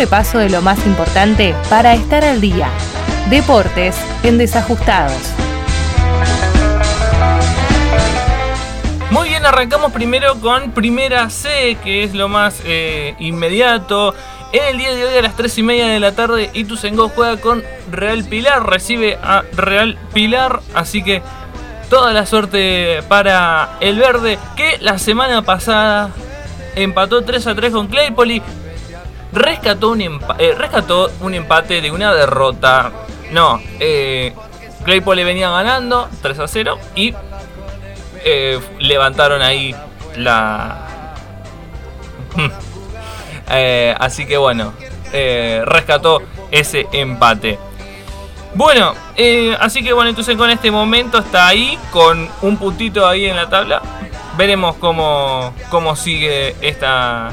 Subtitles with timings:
[0.00, 2.70] repaso de lo más importante para estar al día.
[3.28, 5.12] Deportes en desajustados.
[9.10, 14.14] Muy bien, arrancamos primero con Primera C, que es lo más eh, inmediato.
[14.54, 17.36] En el día de hoy a las 3 y media de la tarde, Ituzaingó juega
[17.38, 21.20] con Real Pilar, recibe a Real Pilar, así que
[21.90, 26.08] toda la suerte para el verde, que la semana pasada
[26.74, 28.40] empató 3 a 3 con Claypoli,
[29.32, 32.90] rescató un, eh, rescató un empate de una derrota.
[33.30, 34.34] No, eh,
[34.84, 37.14] Claypoli venía ganando 3 a 0 y
[38.24, 39.74] eh, levantaron ahí
[40.16, 40.86] la...
[43.52, 44.72] Eh, así que bueno,
[45.12, 47.58] eh, rescató ese empate.
[48.54, 48.94] Bueno,
[49.58, 53.48] así que bueno, entonces con este momento está ahí, con un puntito ahí en la
[53.48, 53.82] tabla.
[54.36, 57.32] Veremos cómo, cómo sigue esta,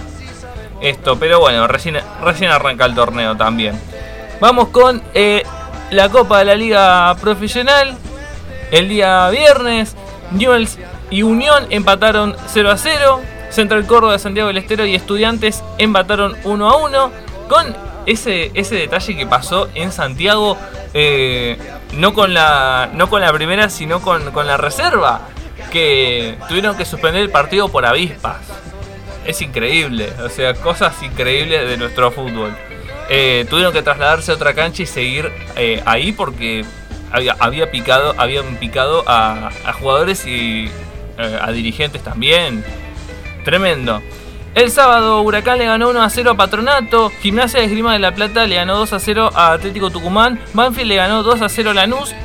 [0.81, 1.17] esto.
[1.17, 3.80] Pero bueno, recién, recién arranca el torneo también.
[4.39, 5.02] Vamos con
[5.92, 7.95] la Copa de la Liga Profesional.
[8.72, 9.95] El día viernes
[10.31, 10.78] Newells
[11.09, 13.22] y Unión empataron 0 a 0.
[13.50, 17.12] Central Córdoba de Santiago del Estero y Estudiantes empataron 1 a 1.
[17.47, 17.75] Con
[18.06, 20.58] ese, ese detalle que pasó en Santiago,
[20.94, 21.58] eh,
[21.94, 25.22] no, con la, no con la primera, sino con, con la reserva.
[25.72, 28.38] Que tuvieron que suspender el partido por avispas.
[29.28, 32.56] Es increíble, o sea, cosas increíbles de nuestro fútbol.
[33.09, 36.64] Eh, tuvieron que trasladarse a otra cancha y seguir eh, ahí porque
[37.11, 40.72] había, picado, habían picado a, jugadores y
[41.17, 42.64] eh, a dirigentes también.
[43.44, 44.02] Tremendo.
[44.56, 48.16] El sábado Huracán le ganó 1 a 0 a Patronato, Gimnasia de Esgrima de la
[48.16, 51.72] Plata le ganó 2 a 0 a Atlético Tucumán, Banfield le ganó 2 a 0
[51.72, 52.16] a Lanús,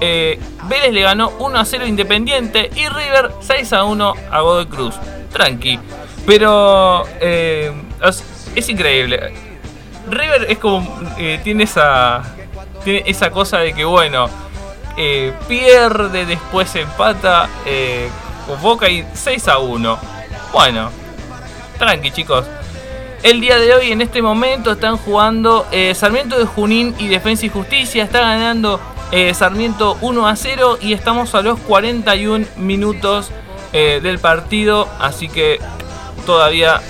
[0.00, 4.66] Vélez le ganó 1 a 0 a Independiente y River 6 a 1 a Godoy
[4.66, 4.94] Cruz.
[5.32, 5.78] Tranqui.
[6.26, 7.72] Pero eh,
[8.54, 9.32] es, increíble.
[10.08, 11.00] River es como.
[11.42, 12.22] tiene esa
[12.84, 14.28] tiene esa cosa de que, bueno,
[14.96, 18.08] eh, pierde, después empata eh,
[18.46, 19.98] con Boca y 6 a 1.
[20.52, 20.90] Bueno,
[21.78, 22.44] tranqui chicos.
[23.22, 27.46] El día de hoy, en este momento, están jugando eh, Sarmiento de Junín y Defensa
[27.46, 28.04] y Justicia.
[28.04, 28.80] Está ganando
[29.34, 33.30] Sarmiento 1 a 0 y estamos a los 41 minutos
[33.72, 34.88] del partido.
[34.98, 35.60] Así que
[36.26, 36.80] todavía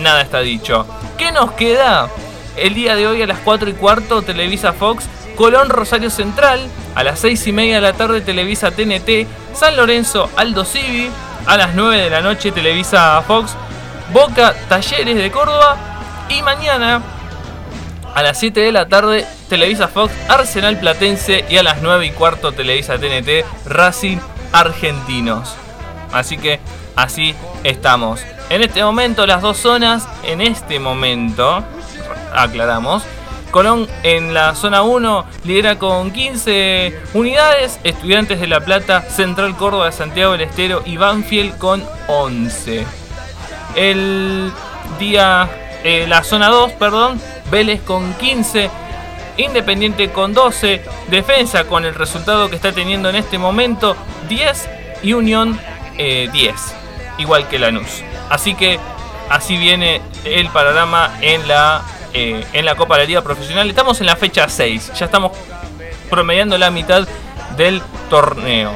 [0.00, 0.86] nada está dicho.
[1.18, 2.08] ¿Qué nos queda?
[2.56, 5.04] El día de hoy a las 4 y cuarto, Televisa Fox
[5.36, 6.60] Colón Rosario Central,
[6.94, 11.10] a las 6 y media de la tarde Televisa TNT, San Lorenzo Aldo Civi,
[11.46, 13.56] a las 9 de la noche Televisa Fox,
[14.12, 15.76] Boca Talleres de Córdoba
[16.28, 17.02] y mañana
[18.14, 22.10] a las 7 de la tarde Televisa Fox Arsenal Platense y a las 9 y
[22.12, 24.18] cuarto Televisa TNT Racing
[24.52, 25.56] Argentinos.
[26.12, 26.60] Así que
[26.94, 28.20] así estamos.
[28.50, 31.64] En este momento las dos zonas, en este momento,
[32.34, 33.04] aclaramos,
[33.54, 37.78] Colón en la zona 1 lidera con 15 unidades.
[37.84, 42.84] Estudiantes de La Plata, Central Córdoba Santiago del Estero y Banfield con 11.
[43.76, 44.52] El
[44.98, 45.48] día,
[45.84, 48.70] eh, la zona 2, perdón, Vélez con 15.
[49.36, 50.82] Independiente con 12.
[51.06, 53.96] Defensa con el resultado que está teniendo en este momento
[54.28, 54.68] 10.
[55.04, 55.60] Y Unión
[55.96, 55.96] 10.
[55.96, 56.50] Eh,
[57.18, 58.02] igual que Lanús.
[58.30, 58.78] Así que
[59.30, 61.82] así viene el panorama en la
[62.16, 63.68] eh, en la Copa de la Liga Profesional.
[63.68, 65.32] Estamos en la fecha 6, ya estamos
[66.08, 67.08] promediando la mitad
[67.56, 68.72] del torneo.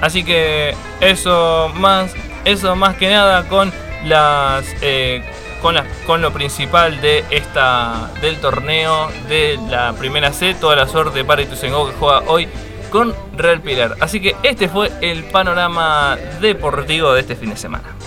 [0.00, 2.12] Así que eso más,
[2.44, 3.72] eso más que nada con
[4.04, 5.22] las, eh,
[5.62, 10.54] con, con lo principal de esta, del torneo de la primera C.
[10.54, 12.48] Toda la suerte para Ituzaingó que juega hoy
[12.90, 13.96] con Real Pilar.
[14.00, 17.99] Así que este fue el panorama deportivo de este fin de semana.